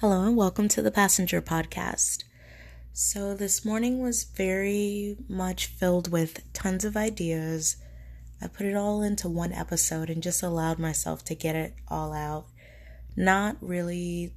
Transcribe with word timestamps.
Hello 0.00 0.24
and 0.26 0.36
welcome 0.36 0.68
to 0.68 0.82
the 0.82 0.90
Passenger 0.90 1.40
Podcast. 1.40 2.24
So, 2.92 3.34
this 3.34 3.64
morning 3.64 4.02
was 4.02 4.24
very 4.24 5.16
much 5.26 5.68
filled 5.68 6.12
with 6.12 6.52
tons 6.52 6.84
of 6.84 6.98
ideas. 6.98 7.78
I 8.42 8.48
put 8.48 8.66
it 8.66 8.76
all 8.76 9.00
into 9.00 9.26
one 9.30 9.54
episode 9.54 10.10
and 10.10 10.22
just 10.22 10.42
allowed 10.42 10.78
myself 10.78 11.24
to 11.24 11.34
get 11.34 11.56
it 11.56 11.76
all 11.88 12.12
out, 12.12 12.44
not 13.16 13.56
really 13.62 14.34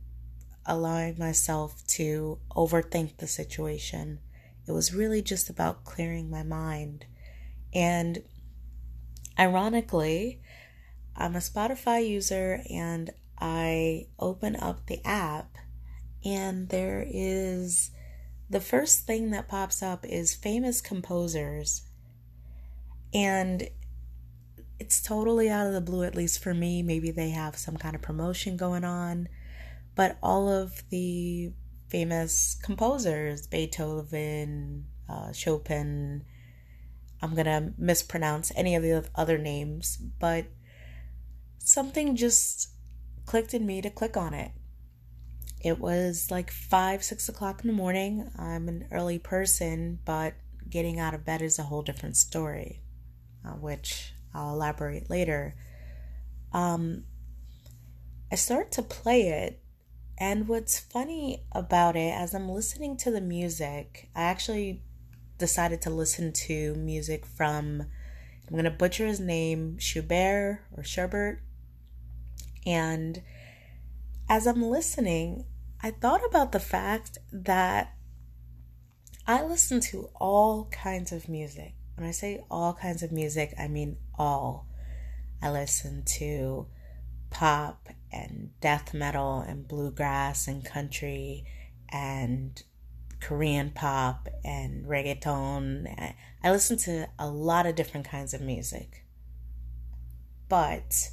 allowing 0.65 1.19
myself 1.19 1.85
to 1.87 2.39
overthink 2.51 3.17
the 3.17 3.27
situation. 3.27 4.19
It 4.65 4.71
was 4.71 4.93
really 4.93 5.21
just 5.21 5.49
about 5.49 5.83
clearing 5.83 6.29
my 6.29 6.43
mind. 6.43 7.03
And 7.73 8.23
ironically, 9.37 10.39
I'm 11.17 11.35
a 11.35 11.39
Spotify 11.39 12.07
user 12.07 12.61
and 12.69 13.11
I 13.39 14.07
open 14.19 14.55
up 14.55 14.87
the 14.87 15.05
app 15.05 15.57
and 16.23 16.69
there 16.69 17.05
is 17.07 17.91
the 18.49 18.59
first 18.59 19.05
thing 19.05 19.31
that 19.31 19.47
pops 19.47 19.81
up 19.83 20.05
is 20.05 20.33
famous 20.33 20.81
composers. 20.81 21.83
And 23.13 23.69
it's 24.79 25.01
totally 25.01 25.49
out 25.49 25.67
of 25.67 25.73
the 25.73 25.81
blue, 25.81 26.03
at 26.03 26.15
least 26.15 26.41
for 26.41 26.53
me. 26.53 26.81
Maybe 26.81 27.11
they 27.11 27.29
have 27.29 27.57
some 27.57 27.77
kind 27.77 27.95
of 27.95 28.01
promotion 28.01 28.57
going 28.57 28.83
on. 28.83 29.27
But 29.95 30.17
all 30.23 30.49
of 30.49 30.83
the 30.89 31.51
famous 31.89 32.57
composers, 32.63 33.47
Beethoven, 33.47 34.85
uh, 35.07 35.31
Chopin, 35.31 36.23
I'm 37.21 37.33
going 37.33 37.45
to 37.45 37.73
mispronounce 37.77 38.51
any 38.55 38.75
of 38.75 38.83
the 38.83 39.09
other 39.15 39.37
names, 39.37 39.97
but 39.97 40.45
something 41.57 42.15
just 42.15 42.69
clicked 43.29 43.53
in 43.53 43.63
me 43.63 43.79
to 43.79 43.91
click 43.91 44.17
on 44.17 44.33
it. 44.33 44.51
It 45.61 45.77
was 45.77 46.31
like 46.31 46.49
five, 46.49 47.03
six 47.03 47.29
o'clock 47.29 47.61
in 47.61 47.67
the 47.67 47.75
morning. 47.75 48.27
I'm 48.39 48.67
an 48.67 48.87
early 48.91 49.19
person, 49.19 49.99
but 50.03 50.33
getting 50.67 50.99
out 50.99 51.13
of 51.13 51.25
bed 51.25 51.43
is 51.43 51.59
a 51.59 51.63
whole 51.63 51.83
different 51.83 52.17
story, 52.17 52.81
uh, 53.45 53.51
which 53.51 54.15
I'll 54.33 54.55
elaborate 54.55 55.11
later. 55.11 55.53
Um, 56.53 57.03
I 58.31 58.35
start 58.35 58.71
to 58.73 58.81
play 58.81 59.27
it, 59.27 59.61
and 60.17 60.47
what's 60.47 60.79
funny 60.79 61.43
about 61.51 61.95
it, 61.95 62.11
as 62.11 62.33
I'm 62.33 62.49
listening 62.49 62.97
to 62.97 63.11
the 63.11 63.21
music, 63.21 64.09
I 64.15 64.23
actually 64.23 64.81
decided 65.37 65.83
to 65.83 65.91
listen 65.91 66.33
to 66.33 66.73
music 66.73 67.27
from, 67.27 67.81
I'm 68.47 68.53
going 68.53 68.63
to 68.63 68.71
butcher 68.71 69.05
his 69.05 69.19
name, 69.19 69.77
Schubert 69.77 70.61
or 70.75 70.83
Schubert. 70.83 71.43
And 72.65 73.21
as 74.27 74.45
I'm 74.45 74.61
listening, 74.61 75.45
I 75.81 75.91
thought 75.91 76.21
about 76.27 76.51
the 76.51 76.59
fact 76.59 77.17
that 77.31 77.95
I 79.25 79.43
listen 79.43 79.79
to 79.81 80.09
all 80.15 80.65
kinds 80.71 81.11
of 81.11 81.29
music. 81.29 81.75
When 81.95 82.07
I 82.07 82.11
say 82.11 82.43
all 82.49 82.73
kinds 82.73 83.03
of 83.03 83.11
music, 83.11 83.53
I 83.59 83.67
mean 83.67 83.97
all. 84.17 84.67
I 85.41 85.51
listen 85.51 86.03
to 86.17 86.67
pop 87.29 87.89
and 88.11 88.49
death 88.59 88.93
metal 88.93 89.39
and 89.39 89.67
bluegrass 89.67 90.47
and 90.47 90.65
country 90.65 91.45
and 91.89 92.61
Korean 93.19 93.71
pop 93.71 94.29
and 94.43 94.85
reggaeton. 94.85 96.13
I 96.43 96.51
listen 96.51 96.77
to 96.79 97.07
a 97.17 97.27
lot 97.27 97.65
of 97.65 97.75
different 97.75 98.07
kinds 98.07 98.33
of 98.33 98.41
music. 98.41 99.05
But 100.47 101.09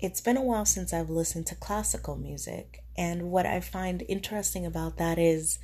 it's 0.00 0.20
been 0.20 0.36
a 0.36 0.42
while 0.42 0.64
since 0.64 0.92
I've 0.92 1.10
listened 1.10 1.46
to 1.48 1.54
classical 1.54 2.16
music. 2.16 2.82
And 2.96 3.30
what 3.30 3.46
I 3.46 3.60
find 3.60 4.02
interesting 4.08 4.64
about 4.64 4.96
that 4.96 5.18
is, 5.18 5.58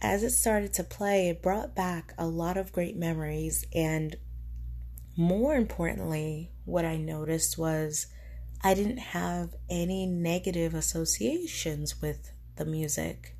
as 0.00 0.22
it 0.22 0.30
started 0.30 0.72
to 0.74 0.84
play, 0.84 1.28
it 1.28 1.42
brought 1.42 1.74
back 1.74 2.12
a 2.18 2.26
lot 2.26 2.56
of 2.56 2.72
great 2.72 2.96
memories. 2.96 3.64
And 3.74 4.16
more 5.16 5.54
importantly, 5.54 6.50
what 6.64 6.84
I 6.84 6.96
noticed 6.96 7.56
was 7.56 8.06
I 8.62 8.74
didn't 8.74 8.98
have 8.98 9.54
any 9.68 10.06
negative 10.06 10.74
associations 10.74 12.00
with 12.00 12.32
the 12.56 12.64
music. 12.64 13.36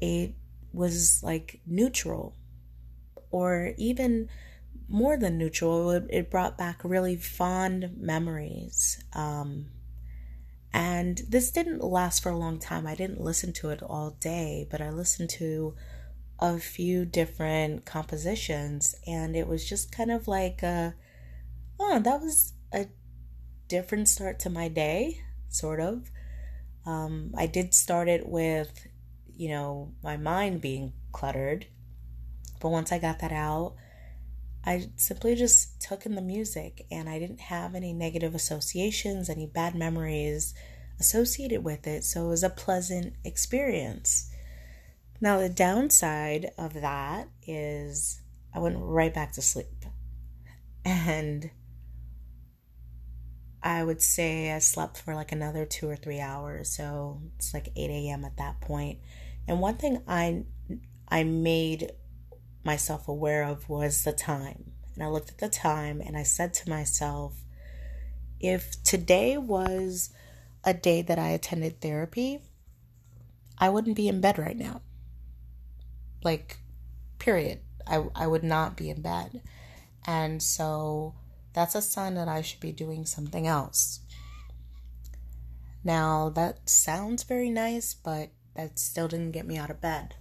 It 0.00 0.34
was 0.72 1.20
like 1.22 1.60
neutral 1.66 2.36
or 3.30 3.74
even 3.76 4.28
more 4.88 5.16
than 5.16 5.38
neutral. 5.38 5.90
It, 5.90 6.30
brought 6.30 6.58
back 6.58 6.80
really 6.84 7.16
fond 7.16 7.96
memories. 7.96 9.02
Um, 9.12 9.66
and 10.72 11.20
this 11.28 11.50
didn't 11.52 11.82
last 11.82 12.22
for 12.22 12.30
a 12.30 12.36
long 12.36 12.58
time. 12.58 12.86
I 12.86 12.94
didn't 12.94 13.20
listen 13.20 13.52
to 13.54 13.70
it 13.70 13.82
all 13.82 14.10
day, 14.10 14.66
but 14.70 14.80
I 14.80 14.90
listened 14.90 15.30
to 15.30 15.74
a 16.40 16.58
few 16.58 17.04
different 17.04 17.84
compositions, 17.84 18.94
and 19.06 19.36
it 19.36 19.46
was 19.46 19.68
just 19.68 19.92
kind 19.92 20.10
of 20.10 20.26
like, 20.26 20.64
a, 20.64 20.94
oh, 21.78 22.00
that 22.00 22.20
was 22.20 22.54
a 22.72 22.86
different 23.68 24.08
start 24.08 24.40
to 24.40 24.50
my 24.50 24.68
day, 24.68 25.20
sort 25.48 25.78
of. 25.78 26.10
Um, 26.84 27.32
I 27.38 27.46
did 27.46 27.72
start 27.72 28.08
it 28.08 28.28
with, 28.28 28.88
you 29.32 29.48
know, 29.48 29.92
my 30.02 30.16
mind 30.16 30.60
being 30.60 30.92
cluttered, 31.12 31.66
but 32.60 32.70
once 32.70 32.90
I 32.90 32.98
got 32.98 33.20
that 33.20 33.32
out, 33.32 33.76
I 34.66 34.90
simply 34.96 35.34
just 35.34 35.80
took 35.80 36.06
in 36.06 36.14
the 36.14 36.22
music 36.22 36.86
and 36.90 37.08
I 37.08 37.18
didn't 37.18 37.40
have 37.40 37.74
any 37.74 37.92
negative 37.92 38.34
associations, 38.34 39.28
any 39.28 39.46
bad 39.46 39.74
memories 39.74 40.54
associated 40.98 41.62
with 41.62 41.86
it. 41.86 42.04
So 42.04 42.26
it 42.26 42.28
was 42.28 42.42
a 42.42 42.50
pleasant 42.50 43.14
experience. 43.24 44.30
Now, 45.20 45.38
the 45.38 45.48
downside 45.48 46.50
of 46.56 46.74
that 46.74 47.28
is 47.46 48.20
I 48.54 48.58
went 48.58 48.76
right 48.78 49.12
back 49.12 49.32
to 49.32 49.42
sleep. 49.42 49.84
And 50.84 51.50
I 53.62 53.82
would 53.82 54.02
say 54.02 54.52
I 54.52 54.58
slept 54.58 54.98
for 54.98 55.14
like 55.14 55.32
another 55.32 55.64
two 55.64 55.88
or 55.88 55.96
three 55.96 56.20
hours. 56.20 56.70
So 56.70 57.22
it's 57.36 57.54
like 57.54 57.68
8 57.76 57.90
a.m. 57.90 58.24
at 58.24 58.36
that 58.36 58.60
point. 58.60 58.98
And 59.48 59.60
one 59.60 59.76
thing 59.76 60.02
I 60.06 60.44
I 61.08 61.24
made 61.24 61.92
myself 62.64 63.08
aware 63.08 63.44
of 63.44 63.68
was 63.68 64.04
the 64.04 64.12
time. 64.12 64.72
And 64.94 65.02
I 65.02 65.08
looked 65.08 65.30
at 65.30 65.38
the 65.38 65.48
time 65.48 66.00
and 66.00 66.16
I 66.16 66.22
said 66.22 66.54
to 66.54 66.70
myself, 66.70 67.34
if 68.40 68.82
today 68.82 69.36
was 69.36 70.10
a 70.64 70.74
day 70.74 71.02
that 71.02 71.18
I 71.18 71.28
attended 71.28 71.80
therapy, 71.80 72.40
I 73.58 73.68
wouldn't 73.68 73.96
be 73.96 74.08
in 74.08 74.20
bed 74.20 74.38
right 74.38 74.56
now. 74.56 74.82
Like, 76.22 76.58
period. 77.18 77.60
I, 77.86 78.04
I 78.14 78.26
would 78.26 78.44
not 78.44 78.76
be 78.76 78.90
in 78.90 79.02
bed. 79.02 79.42
And 80.06 80.42
so 80.42 81.14
that's 81.52 81.74
a 81.74 81.82
sign 81.82 82.14
that 82.14 82.28
I 82.28 82.42
should 82.42 82.60
be 82.60 82.72
doing 82.72 83.04
something 83.04 83.46
else. 83.46 84.00
Now, 85.82 86.30
that 86.30 86.68
sounds 86.68 87.24
very 87.24 87.50
nice, 87.50 87.92
but 87.92 88.30
that 88.54 88.78
still 88.78 89.08
didn't 89.08 89.32
get 89.32 89.46
me 89.46 89.58
out 89.58 89.70
of 89.70 89.80
bed. 89.80 90.14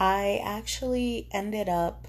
I 0.00 0.40
actually 0.42 1.28
ended 1.30 1.68
up 1.68 2.08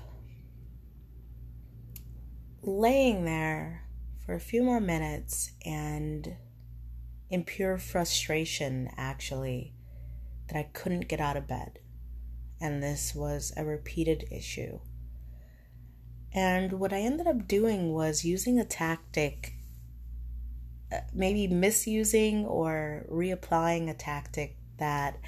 laying 2.61 3.25
there 3.25 3.83
for 4.25 4.33
a 4.33 4.39
few 4.39 4.63
more 4.63 4.79
minutes 4.79 5.51
and 5.65 6.37
in 7.29 7.43
pure 7.43 7.77
frustration, 7.77 8.89
actually, 8.95 9.73
that 10.47 10.57
I 10.57 10.69
couldn't 10.71 11.09
get 11.09 11.19
out 11.19 11.35
of 11.35 11.49
bed. 11.49 11.79
And 12.61 12.81
this 12.81 13.13
was 13.13 13.51
a 13.57 13.65
repeated 13.65 14.25
issue. 14.31 14.79
And 16.33 16.79
what 16.79 16.93
I 16.93 16.99
ended 17.01 17.27
up 17.27 17.45
doing 17.45 17.91
was 17.91 18.23
using 18.23 18.57
a 18.57 18.63
tactic, 18.63 19.55
uh, 20.93 21.01
maybe 21.13 21.45
misusing 21.47 22.45
or 22.45 23.05
reapplying 23.11 23.89
a 23.89 23.93
tactic 23.93 24.55
that 24.77 25.19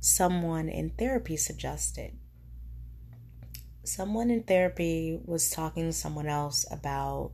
someone 0.00 0.68
in 0.68 0.90
therapy 0.90 1.36
suggested. 1.36 2.12
Someone 3.84 4.30
in 4.30 4.42
therapy 4.42 5.18
was 5.24 5.50
talking 5.50 5.84
to 5.84 5.92
someone 5.92 6.26
else 6.26 6.66
about 6.70 7.32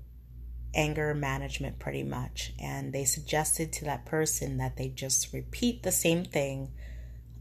anger 0.75 1.15
management 1.15 1.79
pretty 1.79 2.03
much, 2.03 2.53
and 2.61 2.93
they 2.93 3.05
suggested 3.05 3.73
to 3.73 3.85
that 3.85 4.07
person 4.07 4.57
that 4.59 4.77
they 4.77 4.89
just 4.89 5.33
repeat 5.33 5.83
the 5.83 5.93
same 5.93 6.25
thing 6.25 6.73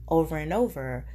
over 0.07 0.37
and 0.37 0.53
over 0.53 1.05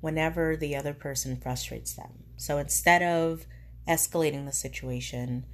whenever 0.00 0.56
the 0.56 0.76
other 0.76 0.94
person 0.94 1.36
frustrates 1.36 1.94
them. 1.94 2.24
So 2.36 2.58
instead 2.58 3.02
of 3.02 3.46
escalating 3.88 4.46
the 4.46 4.52
situation, 4.52 5.46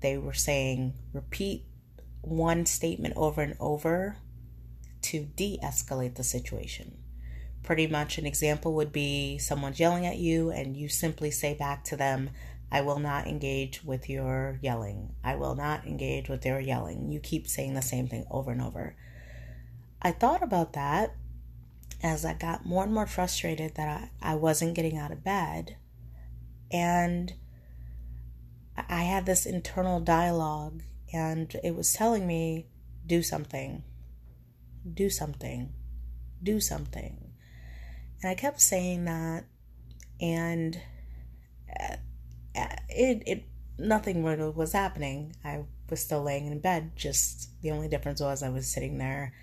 they 0.00 0.16
were 0.16 0.34
saying 0.34 0.94
repeat 1.12 1.64
one 2.20 2.66
statement 2.66 3.14
over 3.16 3.42
and 3.42 3.56
over 3.60 4.16
to 5.02 5.26
de 5.36 5.58
escalate 5.62 6.14
the 6.14 6.24
situation. 6.24 7.03
Pretty 7.64 7.86
much 7.86 8.18
an 8.18 8.26
example 8.26 8.74
would 8.74 8.92
be 8.92 9.38
someone's 9.38 9.80
yelling 9.80 10.06
at 10.06 10.18
you, 10.18 10.50
and 10.50 10.76
you 10.76 10.88
simply 10.88 11.30
say 11.30 11.54
back 11.54 11.82
to 11.84 11.96
them, 11.96 12.30
I 12.70 12.82
will 12.82 12.98
not 12.98 13.26
engage 13.26 13.82
with 13.82 14.08
your 14.08 14.58
yelling. 14.60 15.14
I 15.24 15.36
will 15.36 15.54
not 15.54 15.86
engage 15.86 16.28
with 16.28 16.42
their 16.42 16.60
yelling. 16.60 17.10
You 17.10 17.20
keep 17.20 17.48
saying 17.48 17.74
the 17.74 17.82
same 17.82 18.06
thing 18.06 18.26
over 18.30 18.50
and 18.50 18.60
over. 18.60 18.96
I 20.02 20.12
thought 20.12 20.42
about 20.42 20.74
that 20.74 21.16
as 22.02 22.24
I 22.24 22.34
got 22.34 22.66
more 22.66 22.84
and 22.84 22.92
more 22.92 23.06
frustrated 23.06 23.76
that 23.76 24.10
I, 24.22 24.32
I 24.32 24.34
wasn't 24.34 24.74
getting 24.74 24.98
out 24.98 25.10
of 25.10 25.24
bed. 25.24 25.76
And 26.70 27.32
I 28.76 29.04
had 29.04 29.24
this 29.24 29.46
internal 29.46 30.00
dialogue, 30.00 30.82
and 31.12 31.54
it 31.62 31.74
was 31.74 31.92
telling 31.92 32.26
me, 32.26 32.66
do 33.06 33.22
something, 33.22 33.84
do 34.92 35.08
something, 35.08 35.72
do 36.42 36.60
something. 36.60 37.33
And 38.24 38.30
I 38.30 38.36
kept 38.36 38.58
saying 38.58 39.04
that, 39.04 39.44
and 40.18 40.80
uh, 41.78 41.96
it, 42.88 43.22
it 43.26 43.44
nothing 43.76 44.22
was 44.22 44.72
happening. 44.72 45.36
I 45.44 45.64
was 45.90 46.00
still 46.00 46.22
laying 46.22 46.46
in 46.46 46.58
bed, 46.58 46.92
just 46.96 47.50
the 47.60 47.70
only 47.70 47.86
difference 47.86 48.22
was 48.22 48.42
I 48.42 48.48
was 48.48 48.66
sitting 48.66 48.96
there 48.96 49.34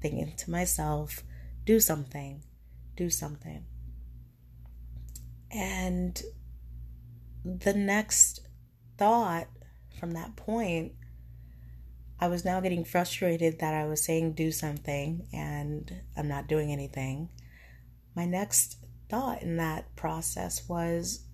thinking 0.00 0.32
to 0.38 0.50
myself, 0.50 1.22
do 1.66 1.78
something, 1.78 2.42
do 2.96 3.10
something. 3.10 3.66
And 5.50 6.22
the 7.44 7.74
next 7.74 8.40
thought 8.96 9.48
from 10.00 10.12
that 10.12 10.34
point, 10.34 10.92
I 12.18 12.28
was 12.28 12.42
now 12.42 12.60
getting 12.60 12.86
frustrated 12.86 13.58
that 13.58 13.74
I 13.74 13.84
was 13.84 14.02
saying 14.02 14.32
do 14.32 14.50
something 14.50 15.28
and 15.30 16.00
I'm 16.16 16.28
not 16.28 16.48
doing 16.48 16.72
anything. 16.72 17.28
My 18.14 18.24
next 18.24 18.78
thought 19.08 19.42
in 19.42 19.56
that 19.56 19.94
process 19.96 20.68
was 20.68 21.26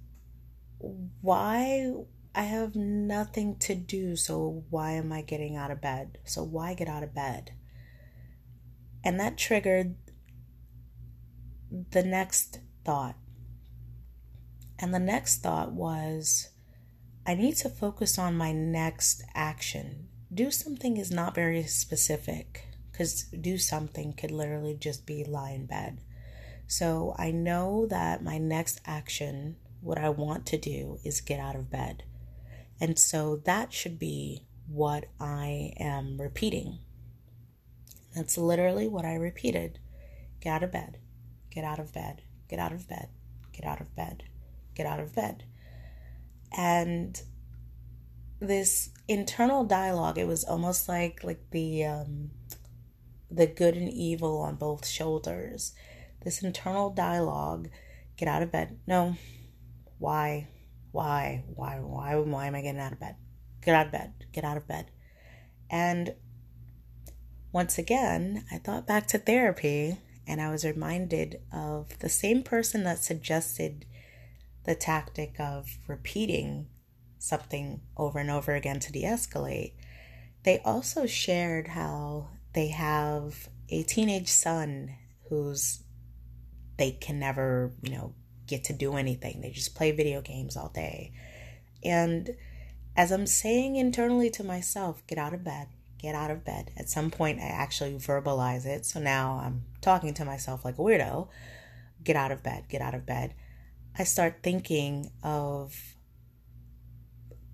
why 0.78 1.92
I 2.34 2.42
have 2.42 2.74
nothing 2.74 3.56
to 3.60 3.74
do, 3.74 4.16
so 4.16 4.64
why 4.70 4.92
am 4.92 5.12
I 5.12 5.22
getting 5.22 5.56
out 5.56 5.70
of 5.70 5.80
bed? 5.80 6.18
So 6.24 6.42
why 6.42 6.74
get 6.74 6.88
out 6.88 7.02
of 7.02 7.14
bed? 7.14 7.52
And 9.04 9.18
that 9.18 9.36
triggered 9.36 9.96
the 11.90 12.02
next 12.02 12.60
thought. 12.84 13.16
And 14.78 14.94
the 14.94 14.98
next 14.98 15.42
thought 15.42 15.72
was 15.72 16.48
I 17.26 17.34
need 17.34 17.56
to 17.56 17.68
focus 17.68 18.18
on 18.18 18.36
my 18.36 18.52
next 18.52 19.22
action. 19.34 20.08
Do 20.32 20.50
something 20.50 20.96
is 20.96 21.10
not 21.10 21.34
very 21.34 21.64
specific 21.64 22.66
because 22.90 23.24
do 23.24 23.58
something 23.58 24.12
could 24.12 24.30
literally 24.30 24.74
just 24.74 25.04
be 25.04 25.24
lie 25.24 25.50
in 25.50 25.66
bed. 25.66 25.98
So 26.70 27.16
I 27.18 27.32
know 27.32 27.84
that 27.86 28.22
my 28.22 28.38
next 28.38 28.80
action, 28.86 29.56
what 29.80 29.98
I 29.98 30.08
want 30.08 30.46
to 30.46 30.56
do, 30.56 31.00
is 31.02 31.20
get 31.20 31.40
out 31.40 31.56
of 31.56 31.68
bed. 31.68 32.04
And 32.80 32.96
so 32.96 33.42
that 33.44 33.72
should 33.72 33.98
be 33.98 34.46
what 34.68 35.06
I 35.18 35.72
am 35.80 36.20
repeating. 36.20 36.78
That's 38.14 38.38
literally 38.38 38.86
what 38.86 39.04
I 39.04 39.14
repeated 39.14 39.80
get 40.40 40.52
out 40.52 40.62
of 40.62 40.70
bed, 40.70 40.98
get 41.50 41.64
out 41.64 41.80
of 41.80 41.92
bed, 41.92 42.22
get 42.48 42.60
out 42.60 42.72
of 42.72 42.88
bed, 42.88 43.08
get 43.52 43.66
out 43.66 43.80
of 43.80 43.96
bed, 43.96 44.22
get 44.76 44.86
out 44.86 45.00
of 45.00 45.12
bed. 45.12 45.42
And 46.56 47.20
this 48.38 48.90
internal 49.08 49.64
dialogue, 49.64 50.18
it 50.18 50.28
was 50.28 50.44
almost 50.44 50.88
like 50.88 51.24
like 51.24 51.50
the 51.50 51.84
um 51.84 52.30
the 53.28 53.48
good 53.48 53.74
and 53.74 53.90
evil 53.90 54.38
on 54.38 54.54
both 54.54 54.86
shoulders. 54.86 55.72
This 56.22 56.42
internal 56.42 56.90
dialogue, 56.90 57.68
get 58.16 58.28
out 58.28 58.42
of 58.42 58.52
bed. 58.52 58.78
No. 58.86 59.16
Why? 59.98 60.48
Why? 60.92 61.44
Why? 61.54 61.78
Why? 61.80 62.16
Why 62.16 62.46
am 62.46 62.54
I 62.54 62.62
getting 62.62 62.80
out 62.80 62.92
of 62.92 63.00
bed? 63.00 63.16
Get 63.62 63.74
out 63.74 63.86
of 63.86 63.92
bed. 63.92 64.12
Get 64.32 64.44
out 64.44 64.56
of 64.56 64.68
bed. 64.68 64.90
And 65.70 66.14
once 67.52 67.78
again, 67.78 68.44
I 68.50 68.58
thought 68.58 68.86
back 68.86 69.06
to 69.08 69.18
therapy 69.18 69.98
and 70.26 70.40
I 70.40 70.50
was 70.50 70.64
reminded 70.64 71.40
of 71.52 71.98
the 71.98 72.08
same 72.08 72.42
person 72.42 72.84
that 72.84 73.02
suggested 73.02 73.86
the 74.64 74.74
tactic 74.74 75.40
of 75.40 75.78
repeating 75.88 76.68
something 77.18 77.80
over 77.96 78.18
and 78.18 78.30
over 78.30 78.54
again 78.54 78.80
to 78.80 78.92
de 78.92 79.02
escalate. 79.02 79.72
They 80.44 80.60
also 80.60 81.06
shared 81.06 81.68
how 81.68 82.28
they 82.54 82.68
have 82.68 83.48
a 83.68 83.82
teenage 83.82 84.28
son 84.28 84.96
who's 85.28 85.82
they 86.80 86.92
can 86.92 87.18
never, 87.18 87.74
you 87.82 87.90
know, 87.90 88.14
get 88.46 88.64
to 88.64 88.72
do 88.72 88.96
anything. 88.96 89.42
They 89.42 89.50
just 89.50 89.74
play 89.74 89.92
video 89.92 90.22
games 90.22 90.56
all 90.56 90.70
day. 90.70 91.12
And 91.84 92.30
as 92.96 93.12
I'm 93.12 93.26
saying 93.26 93.76
internally 93.76 94.30
to 94.30 94.42
myself, 94.42 95.06
get 95.06 95.18
out 95.18 95.34
of 95.34 95.44
bed, 95.44 95.68
get 95.98 96.14
out 96.14 96.30
of 96.30 96.42
bed. 96.42 96.70
At 96.78 96.88
some 96.88 97.10
point, 97.10 97.38
I 97.38 97.48
actually 97.48 97.92
verbalize 97.98 98.64
it. 98.64 98.86
So 98.86 98.98
now 98.98 99.42
I'm 99.44 99.64
talking 99.82 100.14
to 100.14 100.24
myself 100.24 100.64
like 100.64 100.78
a 100.78 100.80
weirdo. 100.80 101.28
Get 102.02 102.16
out 102.16 102.32
of 102.32 102.42
bed, 102.42 102.64
get 102.70 102.80
out 102.80 102.94
of 102.94 103.04
bed. 103.04 103.34
I 103.98 104.04
start 104.04 104.38
thinking 104.42 105.10
of 105.22 105.76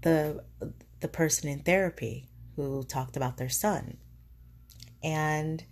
the 0.03 0.45
the 1.01 1.09
person 1.09 1.49
in 1.49 1.59
therapy 1.59 2.29
who 2.55 2.85
talked 2.85 3.17
about 3.17 3.39
their 3.39 3.49
son. 3.49 3.97
And 5.03 5.65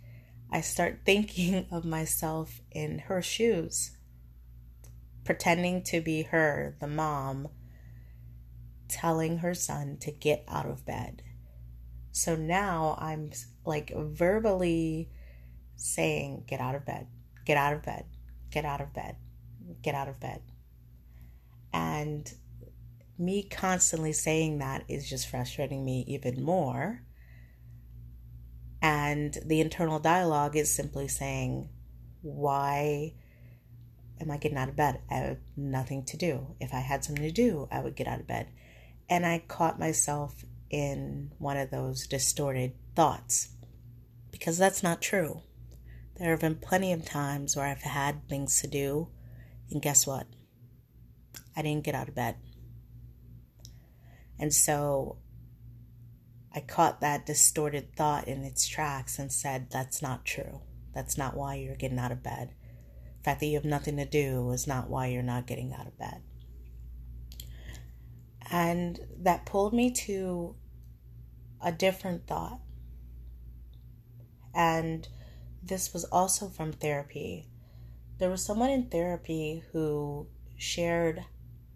I 0.54 0.60
start 0.60 1.00
thinking 1.04 1.66
of 1.72 1.84
myself 1.84 2.60
in 2.70 3.00
her 3.00 3.20
shoes, 3.20 3.96
pretending 5.24 5.82
to 5.82 6.00
be 6.00 6.22
her, 6.22 6.76
the 6.80 6.86
mom, 6.86 7.48
telling 8.86 9.38
her 9.38 9.52
son 9.52 9.96
to 10.02 10.12
get 10.12 10.44
out 10.46 10.66
of 10.66 10.86
bed. 10.86 11.22
So 12.12 12.36
now 12.36 12.96
I'm 13.00 13.32
like 13.66 13.92
verbally 13.96 15.10
saying, 15.74 16.44
Get 16.46 16.60
out 16.60 16.76
of 16.76 16.86
bed, 16.86 17.08
get 17.44 17.56
out 17.56 17.72
of 17.72 17.82
bed, 17.82 18.04
get 18.52 18.64
out 18.64 18.80
of 18.80 18.94
bed, 18.94 19.16
get 19.82 19.96
out 19.96 20.08
of 20.08 20.20
bed. 20.20 20.40
And 21.72 22.32
me 23.18 23.42
constantly 23.42 24.12
saying 24.12 24.58
that 24.58 24.84
is 24.86 25.10
just 25.10 25.28
frustrating 25.28 25.84
me 25.84 26.04
even 26.06 26.44
more. 26.44 27.02
And 28.84 29.38
the 29.42 29.62
internal 29.62 29.98
dialogue 29.98 30.56
is 30.56 30.70
simply 30.70 31.08
saying, 31.08 31.70
Why 32.20 33.14
am 34.20 34.30
I 34.30 34.36
getting 34.36 34.58
out 34.58 34.68
of 34.68 34.76
bed? 34.76 35.00
I 35.10 35.14
have 35.14 35.38
nothing 35.56 36.04
to 36.04 36.18
do. 36.18 36.54
If 36.60 36.74
I 36.74 36.80
had 36.80 37.02
something 37.02 37.24
to 37.24 37.32
do, 37.32 37.66
I 37.72 37.80
would 37.80 37.96
get 37.96 38.06
out 38.06 38.20
of 38.20 38.26
bed. 38.26 38.48
And 39.08 39.24
I 39.24 39.38
caught 39.48 39.80
myself 39.80 40.44
in 40.68 41.32
one 41.38 41.56
of 41.56 41.70
those 41.70 42.06
distorted 42.06 42.74
thoughts 42.94 43.54
because 44.30 44.58
that's 44.58 44.82
not 44.82 45.00
true. 45.00 45.40
There 46.16 46.32
have 46.32 46.40
been 46.40 46.56
plenty 46.56 46.92
of 46.92 47.06
times 47.06 47.56
where 47.56 47.64
I've 47.64 47.80
had 47.80 48.28
things 48.28 48.60
to 48.60 48.66
do, 48.66 49.08
and 49.70 49.80
guess 49.80 50.06
what? 50.06 50.26
I 51.56 51.62
didn't 51.62 51.84
get 51.84 51.94
out 51.94 52.10
of 52.10 52.14
bed. 52.14 52.36
And 54.38 54.52
so 54.52 55.16
I 56.54 56.60
caught 56.60 57.00
that 57.00 57.26
distorted 57.26 57.96
thought 57.96 58.28
in 58.28 58.44
its 58.44 58.68
tracks 58.68 59.18
and 59.18 59.32
said, 59.32 59.70
That's 59.70 60.00
not 60.00 60.24
true. 60.24 60.60
That's 60.94 61.18
not 61.18 61.36
why 61.36 61.56
you're 61.56 61.74
getting 61.74 61.98
out 61.98 62.12
of 62.12 62.22
bed. 62.22 62.54
The 63.18 63.24
fact 63.24 63.40
that 63.40 63.46
you 63.46 63.56
have 63.56 63.64
nothing 63.64 63.96
to 63.96 64.04
do 64.04 64.50
is 64.52 64.66
not 64.66 64.88
why 64.88 65.08
you're 65.08 65.22
not 65.22 65.48
getting 65.48 65.74
out 65.74 65.88
of 65.88 65.98
bed. 65.98 66.22
And 68.50 69.00
that 69.18 69.46
pulled 69.46 69.74
me 69.74 69.90
to 69.90 70.54
a 71.60 71.72
different 71.72 72.28
thought. 72.28 72.60
And 74.54 75.08
this 75.60 75.92
was 75.92 76.04
also 76.04 76.48
from 76.48 76.72
therapy. 76.72 77.48
There 78.18 78.30
was 78.30 78.44
someone 78.44 78.70
in 78.70 78.90
therapy 78.90 79.64
who 79.72 80.28
shared 80.56 81.24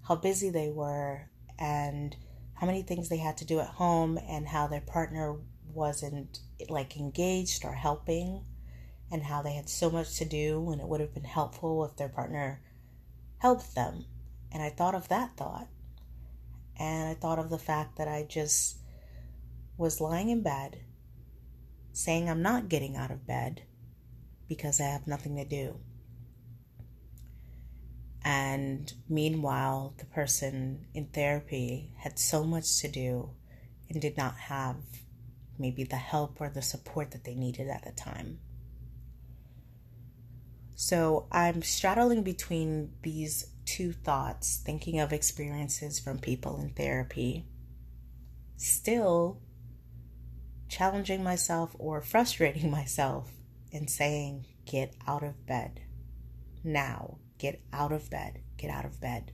how 0.07 0.15
busy 0.15 0.51
they 0.51 0.71
were 0.71 1.31
and 1.59 2.15
how 2.59 2.67
many 2.67 2.83
things 2.83 3.09
they 3.09 3.19
had 3.19 3.37
to 3.39 3.45
do 3.45 3.61
at 3.61 3.69
home 3.69 4.19
and 4.29 4.49
how 4.49 4.67
their 4.67 4.81
partner 4.81 5.37
wasn't 5.73 6.41
like 6.69 6.97
engaged 6.97 7.65
or 7.65 7.73
helping 7.73 8.45
and 9.11 9.23
how 9.23 9.43
they 9.43 9.53
had 9.53 9.69
so 9.69 9.89
much 9.89 10.17
to 10.17 10.25
do 10.25 10.71
and 10.71 10.81
it 10.81 10.89
would 10.89 11.01
have 11.01 11.15
been 11.15 11.25
helpful 11.25 11.85
if 11.85 11.97
their 11.97 12.09
partner 12.09 12.61
helped 13.39 13.75
them. 13.75 14.05
And 14.51 14.63
I 14.63 14.71
thought 14.71 14.95
of 14.95 15.09
that 15.09 15.37
thought. 15.37 15.69
And 16.79 17.09
I 17.09 17.15
thought 17.15 17.39
of 17.39 17.51
the 17.51 17.59
fact 17.59 17.97
that 17.97 18.09
I 18.09 18.25
just 18.29 18.79
was 19.77 20.01
lying 20.01 20.29
in 20.29 20.43
bed 20.43 20.81
saying 21.93 22.29
I'm 22.29 22.43
not 22.43 22.69
getting 22.69 22.97
out 22.97 23.11
of 23.11 23.27
bed 23.27 23.63
because 24.49 24.81
I 24.81 24.85
have 24.85 25.07
nothing 25.07 25.37
to 25.37 25.45
do. 25.45 25.79
And 28.25 28.93
meanwhile, 29.09 29.95
the 29.99 30.05
person 30.07 30.87
in 30.95 31.07
therapy 31.07 31.93
had 31.99 32.19
so 32.19 32.45
much 32.45 32.81
to 32.81 32.89
do 32.89 33.31
and 33.89 34.01
did 34.01 34.17
not 34.17 34.37
have 34.37 34.77
maybe 35.59 35.85
the 35.85 35.97
help 35.97 36.41
or 36.41 36.49
the 36.49 36.63
support 36.63 37.11
that 37.13 37.25
they 37.25 37.35
needed 37.35 37.69
at 37.69 37.85
the 37.85 37.93
time. 37.93 38.39
So 40.75 41.27
I'm 41.33 41.63
straddling 41.63 42.23
between 42.23 42.93
these 43.03 43.47
two 43.65 43.93
thoughts, 43.93 44.63
thinking 44.65 45.01
of 45.01 45.13
experiences 45.13 45.99
from 45.99 46.19
people 46.19 46.61
in 46.61 46.71
therapy, 46.71 47.47
still 48.57 49.41
challenging 50.69 51.23
myself 51.25 51.75
or 51.79 52.01
frustrating 52.01 52.71
myself 52.81 53.33
and 53.73 53.91
saying, 53.91 54.47
Get 54.67 54.95
out 55.07 55.23
of 55.23 55.47
bed 55.47 55.81
now. 56.63 57.19
Get 57.39 57.61
out 57.73 57.93
of 57.93 58.11
bed. 58.11 58.41
Get 58.57 58.71
out 58.71 58.85
of 58.85 59.01
bed. 59.01 59.33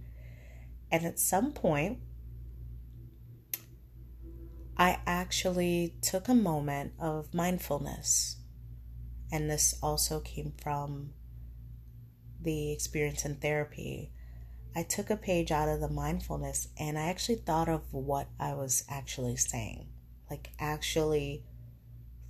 And 0.91 1.05
at 1.05 1.19
some 1.19 1.53
point, 1.53 1.99
I 4.77 4.99
actually 5.07 5.95
took 6.03 6.29
a 6.29 6.35
moment 6.35 6.93
of 6.99 7.33
mindfulness. 7.33 8.37
And 9.33 9.51
this 9.51 9.75
also 9.83 10.21
came 10.21 10.53
from 10.63 11.11
the 12.41 12.73
experience 12.73 13.25
in 13.25 13.37
therapy. 13.37 14.13
I 14.77 14.83
took 14.83 15.11
a 15.11 15.17
page 15.17 15.51
out 15.51 15.69
of 15.69 15.81
the 15.81 15.89
mindfulness 15.89 16.69
and 16.79 16.99
I 16.99 17.07
actually 17.07 17.37
thought 17.37 17.69
of 17.69 17.93
what 17.93 18.29
I 18.39 18.55
was 18.55 18.85
actually 18.89 19.37
saying. 19.37 19.89
Like, 20.31 20.51
actually 20.59 21.45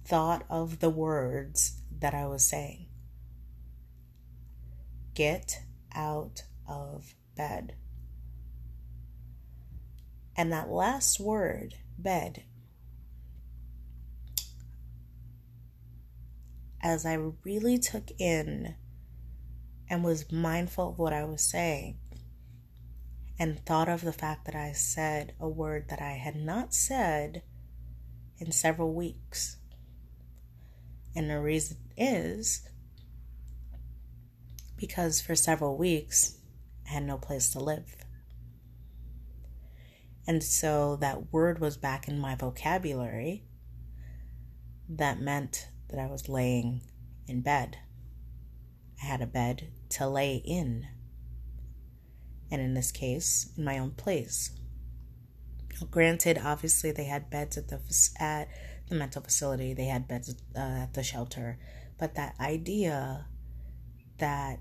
thought 0.05 0.45
of 0.51 0.81
the 0.81 0.91
words 0.91 1.81
that 2.01 2.15
I 2.15 2.27
was 2.27 2.45
saying. 2.45 2.87
Get 5.15 5.63
out 5.95 6.43
of 6.69 7.15
bed. 7.37 7.77
And 10.37 10.53
that 10.53 10.69
last 10.69 11.21
word, 11.21 11.77
bed, 11.97 12.45
as 16.83 17.07
I 17.07 17.19
really 17.45 17.79
took 17.79 18.11
in 18.19 18.75
and 19.89 20.03
was 20.03 20.31
mindful 20.33 20.91
of 20.91 20.99
what 20.99 21.13
I 21.13 21.25
was 21.25 21.43
saying 21.43 21.99
and 23.39 23.65
thought 23.65 23.89
of 23.89 24.03
the 24.03 24.13
fact 24.13 24.45
that 24.47 24.55
I 24.55 24.73
said 24.73 25.35
a 25.41 25.49
word 25.49 25.89
that 25.89 26.01
I 26.01 26.13
had 26.13 26.37
not 26.37 26.75
said 26.75 27.43
in 28.39 28.53
several 28.53 28.93
weeks. 28.93 29.57
And 31.17 31.31
the 31.31 31.41
reason 31.41 31.79
is 31.97 32.69
because 34.87 35.19
for 35.23 35.35
several 35.35 35.79
weeks 35.79 36.37
I 36.87 36.93
had 36.93 37.05
no 37.05 37.17
place 37.17 37.49
to 37.51 37.59
live. 37.59 37.97
And 40.27 40.43
so 40.43 40.97
that 40.97 41.33
word 41.33 41.59
was 41.59 41.79
back 41.79 42.07
in 42.07 42.19
my 42.19 42.35
vocabulary. 42.35 43.45
That 44.87 45.21
meant 45.21 45.69
that 45.89 45.99
I 45.99 46.07
was 46.07 46.29
laying 46.29 46.83
in 47.27 47.41
bed. 47.41 47.79
I 49.03 49.07
had 49.07 49.23
a 49.23 49.27
bed 49.27 49.69
to 49.91 50.07
lay 50.07 50.37
in. 50.37 50.87
And 52.51 52.61
in 52.61 52.75
this 52.75 52.93
case, 52.93 53.51
in 53.57 53.65
my 53.65 53.79
own 53.79 53.93
place. 53.93 54.51
Granted, 55.91 56.39
obviously, 56.45 56.93
they 56.93 57.05
had 57.05 57.31
beds 57.31 57.57
at 57.57 57.69
the 57.69 57.81
at 58.21 58.49
the 58.89 58.95
mental 58.95 59.23
facility. 59.23 59.73
They 59.73 59.87
had 59.87 60.07
beds 60.07 60.35
uh, 60.55 60.59
at 60.59 60.93
the 60.93 61.03
shelter, 61.03 61.59
but 61.99 62.15
that 62.17 62.35
idea 62.39 63.27
that 64.19 64.61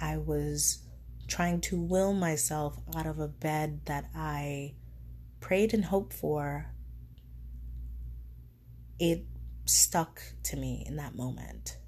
I 0.00 0.16
was 0.16 0.78
trying 1.26 1.60
to 1.60 1.80
will 1.80 2.12
myself 2.12 2.78
out 2.96 3.06
of 3.06 3.18
a 3.18 3.28
bed 3.28 3.80
that 3.86 4.06
I 4.14 4.74
prayed 5.40 5.74
and 5.74 5.84
hoped 5.84 6.12
for, 6.12 6.72
it 8.98 9.24
stuck 9.66 10.20
to 10.44 10.56
me 10.56 10.84
in 10.86 10.96
that 10.96 11.14
moment. 11.14 11.78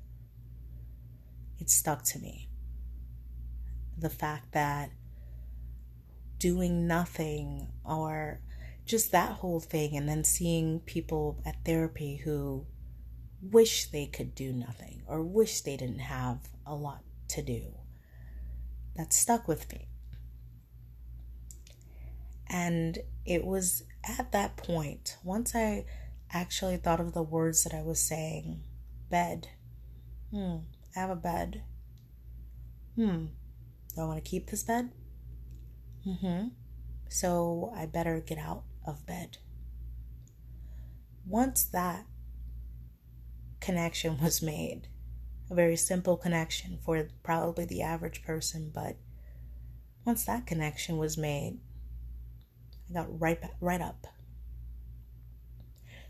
It 1.59 1.71
stuck 1.71 2.03
to 2.05 2.19
me. 2.19 2.49
The 3.99 4.11
fact 4.11 4.53
that 4.53 4.91
doing 6.39 6.87
nothing 6.87 7.69
or 7.85 8.41
just 8.87 9.13
that 9.13 9.33
whole 9.33 9.61
thing, 9.61 9.97
and 9.97 10.09
then 10.09 10.25
seeing 10.25 10.81
people 10.81 11.41
at 11.47 11.65
therapy 11.65 12.17
who 12.17 12.67
wish 13.41 13.91
they 13.91 14.07
could 14.07 14.35
do 14.35 14.53
nothing 14.53 15.03
or 15.07 15.23
wish 15.23 15.61
they 15.61 15.77
didn't 15.77 16.01
have 16.01 16.49
a 16.67 16.75
lot 16.75 17.05
to 17.29 17.43
do. 17.43 17.80
That 18.97 19.13
stuck 19.13 19.49
with 19.49 19.71
me. 19.73 19.89
And 22.49 22.99
it 23.25 23.45
was 23.45 23.85
at 24.19 24.33
that 24.33 24.57
point, 24.57 25.17
once 25.23 25.55
I 25.55 25.85
actually 26.33 26.77
thought 26.77 27.01
of 27.01 27.13
the 27.13 27.23
words 27.23 27.65
that 27.65 27.75
I 27.75 27.83
was 27.83 28.01
saying 28.01 28.63
bed. 29.09 29.49
Hmm, 30.31 30.59
I 30.97 31.01
have 31.01 31.11
a 31.11 31.17
bed. 31.17 31.63
Hmm, 32.95 33.27
do 33.95 34.01
I 34.01 34.05
want 34.05 34.25
to 34.25 34.31
keep 34.31 34.49
this 34.49 34.63
bed? 34.63 34.91
Mm 36.07 36.21
hmm. 36.21 36.49
So 37.09 37.73
I 37.77 37.87
better 37.87 38.21
get 38.21 38.39
out 38.39 38.63
of 38.87 39.05
bed. 39.05 39.39
Once 41.27 41.65
that 41.65 42.07
connection 43.61 44.19
was 44.21 44.41
made, 44.41 44.89
a 45.51 45.55
very 45.55 45.77
simple 45.77 46.17
connection 46.17 46.79
for 46.85 47.09
probably 47.23 47.65
the 47.65 47.83
average 47.83 48.23
person, 48.23 48.71
but 48.73 48.97
once 50.05 50.25
that 50.25 50.47
connection 50.47 50.97
was 50.97 51.19
made, 51.19 51.59
I 52.89 52.95
got 52.95 53.21
right 53.21 53.39
right 53.61 53.81
up 53.81 54.07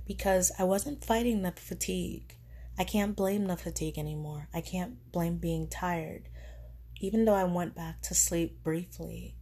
because 0.07 0.51
I 0.59 0.65
wasn't 0.65 1.05
fighting 1.05 1.43
the 1.43 1.53
fatigue. 1.53 2.37
I 2.79 2.85
can't 2.85 3.17
blame 3.17 3.47
the 3.47 3.57
fatigue 3.57 3.99
anymore. 3.99 4.49
I 4.53 4.61
can't 4.61 5.13
blame 5.13 5.37
being 5.37 5.69
tired. 5.69 6.29
Even 7.01 7.25
though 7.25 7.35
I 7.35 7.45
went 7.45 7.75
back 7.75 8.03
to 8.03 8.15
sleep 8.15 8.63
briefly, 8.63 9.37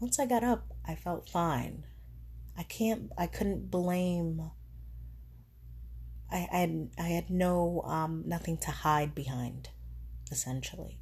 once 0.00 0.18
I 0.18 0.26
got 0.26 0.44
up, 0.44 0.74
I 0.86 0.94
felt 0.94 1.28
fine. 1.28 1.84
I 2.56 2.62
can't 2.62 3.10
I 3.16 3.26
couldn't 3.26 3.70
blame 3.70 4.50
I, 6.30 6.48
I 6.52 6.56
had 6.58 6.88
I 6.98 7.02
had 7.08 7.30
no 7.30 7.82
um, 7.84 8.24
nothing 8.26 8.58
to 8.58 8.70
hide 8.70 9.14
behind, 9.14 9.70
essentially. 10.30 10.98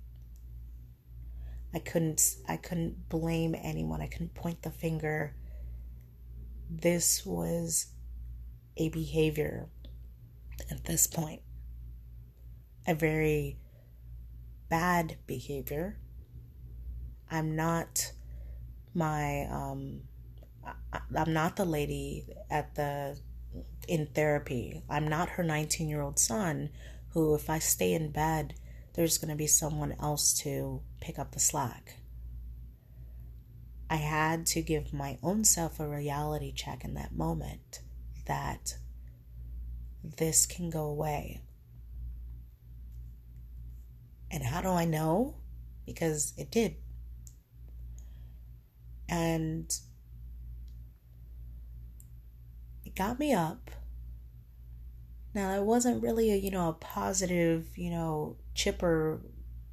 I 1.74 1.78
couldn't 1.78 2.36
I 2.48 2.56
couldn't 2.56 3.08
blame 3.08 3.54
anyone. 3.54 4.00
I 4.00 4.06
couldn't 4.06 4.34
point 4.34 4.62
the 4.62 4.70
finger. 4.70 5.34
This 6.68 7.24
was 7.24 7.86
a 8.76 8.88
behavior 8.90 9.68
at 10.70 10.84
this 10.84 11.06
point. 11.06 11.42
A 12.86 12.94
very 12.94 13.58
bad 14.68 15.16
behavior. 15.26 15.98
I'm 17.30 17.56
not 17.56 18.12
my 18.94 19.46
um 19.50 20.02
I'm 21.16 21.32
not 21.32 21.56
the 21.56 21.64
lady 21.64 22.26
at 22.50 22.74
the 22.74 23.18
in 23.88 24.06
therapy. 24.06 24.82
I'm 24.88 25.08
not 25.08 25.30
her 25.30 25.42
19 25.42 25.88
year 25.88 26.00
old 26.00 26.18
son 26.18 26.70
who, 27.10 27.34
if 27.34 27.50
I 27.50 27.58
stay 27.58 27.92
in 27.92 28.10
bed, 28.10 28.54
there's 28.94 29.18
going 29.18 29.30
to 29.30 29.36
be 29.36 29.46
someone 29.46 29.94
else 30.00 30.32
to 30.40 30.82
pick 31.00 31.18
up 31.18 31.32
the 31.32 31.40
slack. 31.40 31.96
I 33.90 33.96
had 33.96 34.46
to 34.46 34.62
give 34.62 34.94
my 34.94 35.18
own 35.22 35.44
self 35.44 35.78
a 35.78 35.86
reality 35.86 36.52
check 36.52 36.84
in 36.84 36.94
that 36.94 37.14
moment 37.14 37.80
that 38.26 38.76
this 40.02 40.46
can 40.46 40.70
go 40.70 40.84
away. 40.84 41.42
And 44.30 44.42
how 44.42 44.62
do 44.62 44.68
I 44.68 44.86
know? 44.86 45.36
Because 45.84 46.32
it 46.38 46.50
did. 46.50 46.76
And 49.08 49.70
got 52.94 53.18
me 53.18 53.32
up. 53.32 53.70
Now, 55.34 55.54
it 55.54 55.62
wasn't 55.62 56.02
really 56.02 56.30
a, 56.30 56.36
you 56.36 56.50
know, 56.50 56.68
a 56.68 56.74
positive, 56.74 57.66
you 57.76 57.90
know, 57.90 58.36
chipper, 58.54 59.22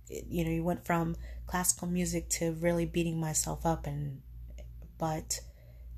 you 0.08 0.46
know, 0.46 0.52
you 0.52 0.64
went 0.64 0.86
from 0.86 1.16
classical 1.46 1.88
music 1.88 2.30
to 2.30 2.54
really 2.54 2.86
beating 2.86 3.20
myself 3.20 3.66
up 3.66 3.86
and, 3.86 4.22
but 4.98 5.42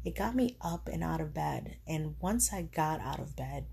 it 0.03 0.15
got 0.15 0.35
me 0.35 0.57
up 0.61 0.87
and 0.87 1.03
out 1.03 1.21
of 1.21 1.33
bed. 1.33 1.77
And 1.87 2.15
once 2.19 2.51
I 2.51 2.63
got 2.63 3.01
out 3.01 3.19
of 3.19 3.35
bed, 3.35 3.65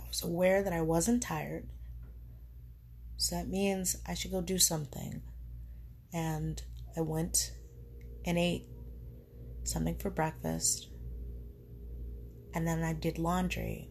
I 0.00 0.08
was 0.08 0.22
aware 0.22 0.62
that 0.62 0.72
I 0.72 0.80
wasn't 0.80 1.22
tired. 1.22 1.68
So 3.18 3.36
that 3.36 3.48
means 3.48 3.96
I 4.06 4.14
should 4.14 4.30
go 4.30 4.40
do 4.40 4.58
something. 4.58 5.20
And 6.14 6.62
I 6.96 7.02
went 7.02 7.52
and 8.24 8.38
ate 8.38 8.66
something 9.68 9.96
for 9.96 10.10
breakfast, 10.10 10.90
and 12.54 12.66
then 12.66 12.82
I 12.82 12.92
did 12.92 13.18
laundry 13.18 13.90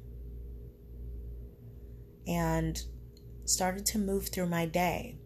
and 2.27 2.81
started 3.45 3.85
to 3.87 3.99
move 3.99 4.27
through 4.27 4.47
my 4.47 4.65
day. 4.65 5.19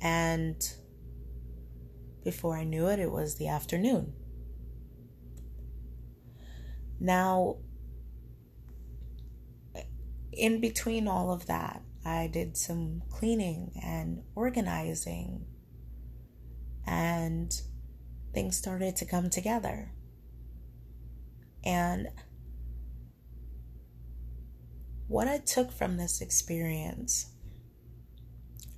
And 0.00 0.56
before 2.24 2.56
I 2.56 2.64
knew 2.64 2.88
it, 2.88 2.98
it 2.98 3.10
was 3.10 3.36
the 3.36 3.48
afternoon. 3.48 4.12
Now, 6.98 7.58
in 10.32 10.60
between 10.60 11.06
all 11.06 11.32
of 11.32 11.46
that, 11.46 11.82
I 12.04 12.26
did 12.26 12.56
some 12.56 13.02
cleaning 13.10 13.72
and 13.82 14.24
organizing, 14.34 15.46
and 16.86 17.54
things 18.34 18.56
started 18.56 18.96
to 18.96 19.06
come 19.06 19.30
together. 19.30 19.92
And 21.64 22.08
what 25.08 25.28
I 25.28 25.38
took 25.38 25.72
from 25.72 25.96
this 25.96 26.20
experience, 26.20 27.30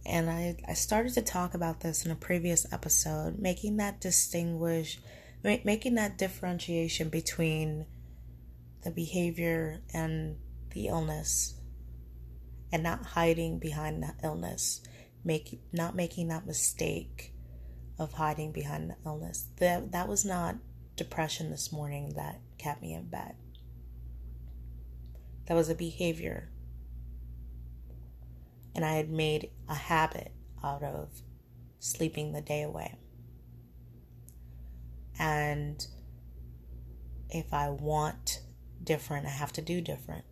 and 0.04 0.30
I, 0.30 0.56
I 0.68 0.74
started 0.74 1.14
to 1.14 1.22
talk 1.22 1.54
about 1.54 1.80
this 1.80 2.04
in 2.04 2.12
a 2.12 2.16
previous 2.16 2.70
episode, 2.72 3.38
making 3.38 3.78
that 3.78 4.00
distinguish, 4.00 5.00
making 5.42 5.94
that 5.94 6.18
differentiation 6.18 7.08
between 7.08 7.86
the 8.84 8.90
behavior 8.90 9.80
and 9.92 10.36
the 10.70 10.88
illness, 10.88 11.54
and 12.72 12.82
not 12.82 13.04
hiding 13.04 13.58
behind 13.58 14.02
the 14.02 14.14
illness, 14.22 14.80
make 15.24 15.60
not 15.72 15.96
making 15.96 16.28
that 16.28 16.46
mistake 16.46 17.32
of 17.98 18.12
hiding 18.14 18.52
behind 18.52 18.90
the 18.90 18.96
illness. 19.04 19.46
That 19.56 19.92
that 19.92 20.08
was 20.08 20.24
not 20.24 20.56
depression 20.96 21.50
this 21.50 21.72
morning 21.72 22.14
that 22.16 22.40
kept 22.58 22.82
me 22.82 22.94
in 22.94 23.04
bed. 23.04 23.34
That 25.46 25.54
was 25.54 25.68
a 25.68 25.74
behavior. 25.74 26.50
And 28.74 28.84
I 28.84 28.94
had 28.94 29.08
made 29.08 29.50
a 29.68 29.74
habit 29.74 30.32
out 30.62 30.82
of 30.82 31.08
sleeping 31.78 32.32
the 32.32 32.40
day 32.40 32.62
away. 32.62 32.98
And 35.18 35.86
if 37.30 37.54
I 37.54 37.70
want 37.70 38.40
different, 38.82 39.26
I 39.26 39.30
have 39.30 39.52
to 39.54 39.62
do 39.62 39.80
different. 39.80 40.24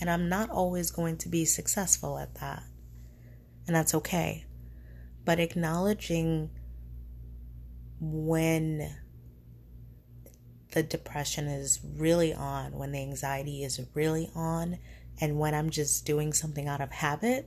And 0.00 0.08
I'm 0.08 0.28
not 0.28 0.50
always 0.50 0.90
going 0.90 1.16
to 1.18 1.28
be 1.28 1.44
successful 1.44 2.18
at 2.18 2.36
that. 2.36 2.62
And 3.66 3.74
that's 3.74 3.94
okay. 3.94 4.44
But 5.28 5.40
acknowledging 5.40 6.48
when 8.00 8.96
the 10.72 10.82
depression 10.82 11.48
is 11.48 11.80
really 11.98 12.32
on, 12.32 12.72
when 12.72 12.92
the 12.92 13.00
anxiety 13.00 13.62
is 13.62 13.78
really 13.92 14.30
on, 14.34 14.78
and 15.20 15.38
when 15.38 15.52
I'm 15.52 15.68
just 15.68 16.06
doing 16.06 16.32
something 16.32 16.66
out 16.66 16.80
of 16.80 16.90
habit, 16.90 17.46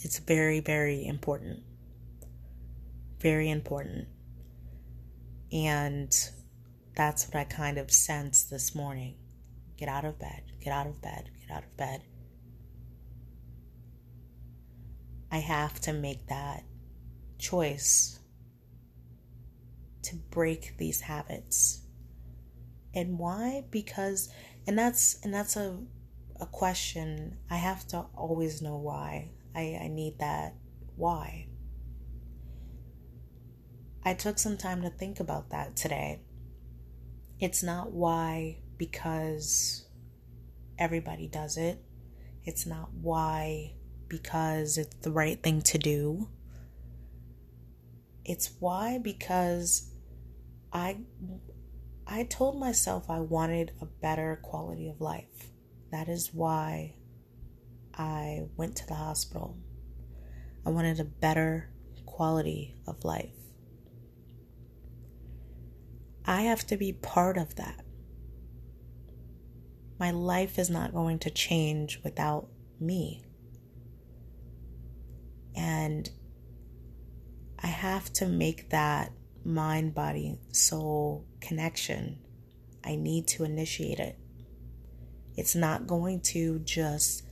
it's 0.00 0.18
very, 0.18 0.58
very 0.58 1.06
important. 1.06 1.60
Very 3.20 3.48
important. 3.48 4.08
And 5.52 6.12
that's 6.96 7.28
what 7.28 7.36
I 7.36 7.44
kind 7.44 7.78
of 7.78 7.92
sensed 7.92 8.50
this 8.50 8.74
morning. 8.74 9.14
Get 9.76 9.88
out 9.88 10.04
of 10.04 10.18
bed, 10.18 10.42
get 10.60 10.72
out 10.72 10.88
of 10.88 11.00
bed, 11.00 11.30
get 11.46 11.56
out 11.56 11.62
of 11.62 11.76
bed. 11.76 12.02
I 15.30 15.38
have 15.38 15.80
to 15.82 15.92
make 15.92 16.26
that 16.28 16.64
choice 17.38 18.20
to 20.02 20.16
break 20.16 20.76
these 20.78 21.00
habits. 21.00 21.82
And 22.94 23.18
why? 23.18 23.64
Because 23.70 24.28
and 24.66 24.78
that's 24.78 25.18
and 25.22 25.34
that's 25.34 25.56
a 25.56 25.78
a 26.40 26.46
question. 26.46 27.38
I 27.50 27.56
have 27.56 27.86
to 27.88 28.06
always 28.14 28.62
know 28.62 28.76
why. 28.76 29.30
I 29.54 29.78
i 29.82 29.88
need 29.88 30.18
that 30.18 30.54
why. 30.96 31.48
I 34.04 34.14
took 34.14 34.38
some 34.38 34.56
time 34.56 34.82
to 34.82 34.90
think 34.90 35.18
about 35.18 35.50
that 35.50 35.74
today. 35.76 36.20
It's 37.40 37.62
not 37.62 37.92
why 37.92 38.58
because 38.78 39.86
everybody 40.78 41.26
does 41.26 41.56
it. 41.56 41.82
It's 42.44 42.66
not 42.66 42.92
why 42.92 43.75
because 44.08 44.78
it's 44.78 44.96
the 45.02 45.10
right 45.10 45.42
thing 45.42 45.60
to 45.60 45.78
do 45.78 46.28
it's 48.24 48.52
why 48.58 48.98
because 48.98 49.90
i 50.72 50.96
I 52.08 52.22
told 52.22 52.60
myself 52.60 53.10
I 53.10 53.18
wanted 53.18 53.72
a 53.80 53.86
better 53.86 54.38
quality 54.42 54.88
of 54.88 55.00
life. 55.00 55.50
That 55.90 56.08
is 56.08 56.32
why 56.32 56.94
I 57.94 58.44
went 58.56 58.76
to 58.76 58.86
the 58.86 58.94
hospital. 58.94 59.56
I 60.64 60.70
wanted 60.70 61.00
a 61.00 61.04
better 61.04 61.68
quality 62.04 62.76
of 62.86 63.04
life. 63.04 63.34
I 66.24 66.42
have 66.42 66.64
to 66.68 66.76
be 66.76 66.92
part 66.92 67.36
of 67.36 67.56
that. 67.56 67.84
My 69.98 70.12
life 70.12 70.58
is 70.58 70.70
not 70.70 70.94
going 70.94 71.18
to 71.20 71.30
change 71.30 72.00
without 72.04 72.48
me. 72.78 73.24
And 75.56 76.08
I 77.58 77.68
have 77.68 78.12
to 78.14 78.26
make 78.26 78.70
that 78.70 79.12
mind, 79.44 79.94
body, 79.94 80.38
soul 80.52 81.24
connection, 81.40 82.18
I 82.84 82.96
need 82.96 83.26
to 83.28 83.44
initiate 83.44 83.98
it. 83.98 84.18
It's 85.36 85.54
not 85.54 85.86
going 85.86 86.20
to 86.32 86.60
just 86.60 87.22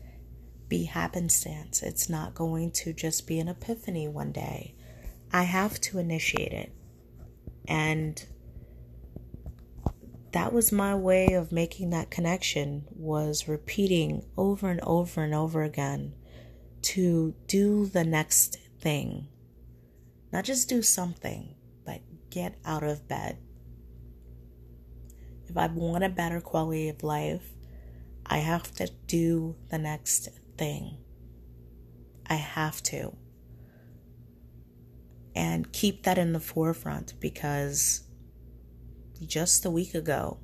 be 0.69 0.85
happenstance. 0.85 1.83
It's 1.83 2.09
not 2.09 2.35
going 2.35 2.71
to 2.73 2.93
just 2.93 3.27
be 3.27 3.39
an 3.39 3.49
epiphany 3.49 4.09
one 4.09 4.33
day. 4.33 4.75
I 5.33 5.43
have 5.45 5.81
to 5.83 5.99
initiate 5.99 6.53
it. 6.53 6.73
And 7.69 8.25
that 10.33 10.53
was 10.53 10.73
my 10.73 10.95
way 10.95 11.35
of 11.35 11.53
making 11.53 11.91
that 11.91 12.11
connection 12.11 12.85
was 12.91 13.47
repeating 13.47 14.25
over 14.37 14.69
and 14.69 14.81
over 14.83 15.23
and 15.23 15.35
over 15.35 15.63
again 15.63 16.15
to 16.85 17.35
do 17.47 17.87
the 17.87 18.05
next 18.05 18.59
thing. 18.79 19.29
Not 20.33 20.44
just 20.44 20.68
do 20.68 20.83
something, 20.83 21.55
but 21.87 22.01
get 22.31 22.59
out 22.64 22.83
of 22.83 23.09
bed. 23.09 23.38
If 25.47 25.57
I 25.57 25.66
want 25.68 26.05
a 26.05 26.09
better 26.09 26.40
quality 26.40 26.88
of 26.88 27.03
life, 27.03 27.53
I 28.27 28.38
have 28.38 28.70
to 28.75 28.90
do 29.07 29.57
the 29.70 29.79
next 29.79 30.29
thing. 30.59 30.99
I 32.27 32.35
have 32.35 32.83
to. 32.85 33.16
And 35.35 35.73
keep 35.73 36.03
that 36.05 36.18
in 36.18 36.33
the 36.33 36.40
forefront 36.40 37.14
because 37.18 38.03
just 39.27 39.64
a 39.64 39.70
week 39.70 39.94
ago, 39.94 40.38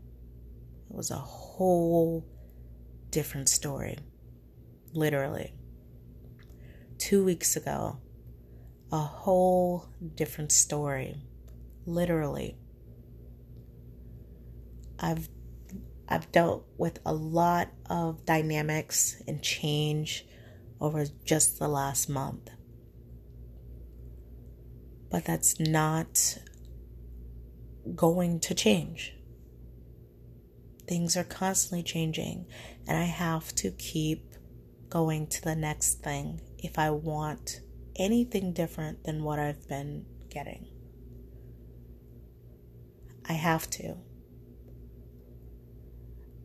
it 0.88 0.96
was 0.96 1.10
a 1.10 1.16
whole 1.16 2.26
different 3.10 3.48
story. 3.48 3.98
Literally. 4.92 5.52
Two 7.10 7.24
weeks 7.24 7.56
ago, 7.56 7.98
a 8.92 9.00
whole 9.00 9.88
different 10.14 10.52
story 10.52 11.16
literally. 11.84 12.56
I've 15.00 15.28
I've 16.08 16.30
dealt 16.30 16.68
with 16.78 17.00
a 17.04 17.12
lot 17.12 17.70
of 17.86 18.24
dynamics 18.26 19.20
and 19.26 19.42
change 19.42 20.24
over 20.80 21.04
just 21.24 21.58
the 21.58 21.66
last 21.66 22.08
month. 22.08 22.48
But 25.10 25.24
that's 25.24 25.58
not 25.58 26.38
going 27.92 28.38
to 28.38 28.54
change. 28.54 29.16
Things 30.86 31.16
are 31.16 31.24
constantly 31.24 31.82
changing, 31.82 32.46
and 32.86 32.96
I 32.96 33.06
have 33.06 33.52
to 33.56 33.72
keep 33.72 34.29
going 34.90 35.28
to 35.28 35.42
the 35.42 35.54
next 35.54 36.02
thing 36.02 36.40
if 36.58 36.78
I 36.78 36.90
want 36.90 37.60
anything 37.96 38.52
different 38.52 39.04
than 39.04 39.22
what 39.22 39.38
I've 39.38 39.66
been 39.68 40.04
getting. 40.28 40.66
I 43.28 43.34
have 43.34 43.70
to. 43.70 43.96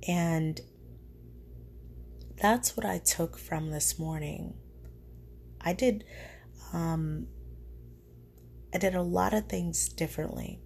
And 0.07 0.61
that's 2.41 2.77
what 2.77 2.85
I 2.85 2.99
took 2.99 3.37
from 3.37 3.71
this 3.71 3.97
morning. 3.97 4.53
I 5.61 5.73
did 5.73 6.03
um 6.73 7.27
I 8.73 8.77
did 8.77 8.93
a 8.93 9.01
lot 9.01 9.33
of 9.33 9.47
things 9.47 9.89
differently. 9.89 10.59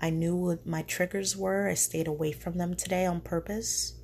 I 0.00 0.10
knew 0.10 0.36
what 0.36 0.66
my 0.66 0.82
triggers 0.82 1.36
were. 1.36 1.68
I 1.68 1.74
stayed 1.74 2.06
away 2.06 2.32
from 2.32 2.58
them 2.58 2.74
today 2.74 3.06
on 3.06 3.20
purpose. 3.20 3.99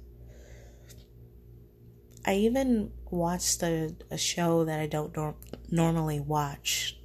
I 2.26 2.34
even 2.34 2.90
watched 3.08 3.62
a, 3.62 3.94
a 4.10 4.18
show 4.18 4.64
that 4.64 4.80
I 4.80 4.88
don't 4.88 5.16
nor- 5.16 5.36
normally 5.70 6.18
watch 6.18 6.98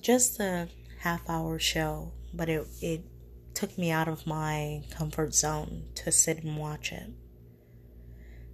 just 0.00 0.38
a 0.38 0.68
half 1.00 1.28
hour 1.28 1.58
show, 1.58 2.12
but 2.32 2.48
it, 2.48 2.68
it 2.80 3.02
took 3.52 3.76
me 3.76 3.90
out 3.90 4.06
of 4.06 4.28
my 4.28 4.84
comfort 4.90 5.34
zone 5.34 5.86
to 5.96 6.12
sit 6.12 6.44
and 6.44 6.56
watch 6.56 6.92
it. 6.92 7.10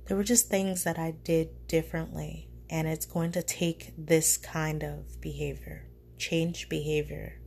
There 0.06 0.16
were 0.16 0.24
just 0.24 0.48
things 0.48 0.84
that 0.84 0.98
I 0.98 1.10
did 1.10 1.68
differently, 1.68 2.48
and 2.70 2.88
it's 2.88 3.04
going 3.04 3.32
to 3.32 3.42
take 3.42 3.92
this 3.98 4.38
kind 4.38 4.82
of 4.82 5.20
behavior, 5.20 5.86
change 6.16 6.70
behavior, 6.70 7.42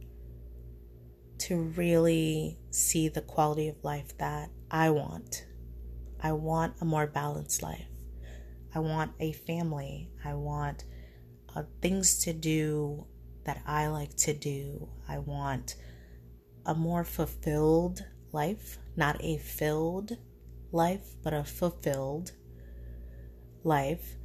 to 1.40 1.56
really 1.56 2.60
see 2.70 3.10
the 3.10 3.22
quality 3.22 3.68
of 3.68 3.84
life 3.84 4.16
that 4.20 4.52
I 4.70 4.92
want 4.92 5.47
I 6.22 6.32
want 6.32 6.76
a 6.82 6.86
more 6.86 7.08
balanced 7.08 7.62
life. 7.62 7.88
I 8.74 8.80
want 8.80 9.12
a 9.20 9.32
family. 9.34 10.10
I 10.24 10.34
want 10.34 10.84
uh, 11.56 11.64
things 11.82 12.20
to 12.24 12.34
do 12.34 13.06
that 13.46 13.62
I 13.66 13.88
like 13.88 14.16
to 14.18 14.34
do. 14.34 14.90
I 15.08 15.20
want 15.20 15.76
a 16.66 16.76
more 16.76 17.04
fulfilled 17.04 18.06
life, 18.32 18.78
not 18.96 19.24
a 19.24 19.38
filled 19.38 20.18
life, 20.72 21.16
but 21.24 21.34
a 21.34 21.44
fulfilled 21.44 22.34
life. 23.64 24.16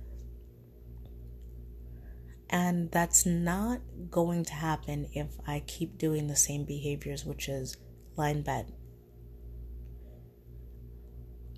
And 2.51 2.91
that's 2.91 3.25
not 3.25 3.81
going 4.11 4.45
to 4.45 4.53
happen 4.53 5.09
if 5.15 5.29
I 5.47 5.61
keep 5.67 5.97
doing 5.97 6.27
the 6.27 6.37
same 6.37 6.65
behaviors, 6.65 7.25
which 7.25 7.49
is 7.49 7.77
lie 8.17 8.31
in 8.31 8.43
bed. 8.43 8.73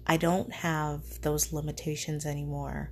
I 0.07 0.17
don't 0.17 0.53
have 0.53 1.21
those 1.23 1.53
limitations 1.53 2.27
anymore. 2.27 2.91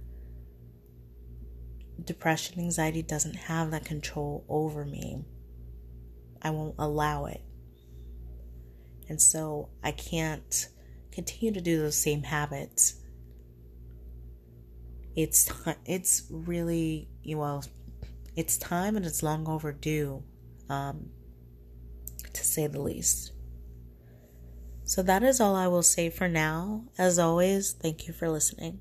Depression, 2.03 2.59
anxiety 2.59 3.03
doesn't 3.03 3.37
have 3.37 3.71
that 3.71 3.85
control 3.85 4.45
over 4.49 4.85
me. 4.85 5.25
I 6.41 6.51
won't 6.51 6.75
allow 6.79 7.27
it. 7.27 7.43
And 9.09 9.21
so 9.21 9.69
I 9.85 9.93
can't 9.93 10.69
continue 11.13 11.53
to 11.53 11.61
do 11.61 11.79
those 11.79 11.97
same 11.97 12.23
habits. 12.23 12.95
It's 15.15 15.45
t- 15.45 15.75
it's 15.85 16.27
really 16.31 17.09
you 17.23 17.37
know 17.37 17.61
it's 18.35 18.57
time 18.57 18.97
and 18.97 19.05
it's 19.05 19.23
long 19.23 19.47
overdue, 19.47 20.23
um, 20.71 21.11
to 22.33 22.45
say 22.45 22.67
the 22.67 22.81
least. 22.81 23.33
So 24.93 25.01
that 25.05 25.23
is 25.23 25.41
all 25.41 25.57
I 25.57 25.69
will 25.69 25.83
say 25.83 26.11
for 26.11 26.29
now. 26.29 26.83
As 26.99 27.19
always, 27.19 27.73
thank 27.73 28.07
you 28.07 28.13
for 28.13 28.29
listening. 28.29 28.79